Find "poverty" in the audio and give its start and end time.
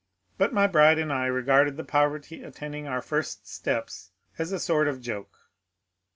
1.83-2.41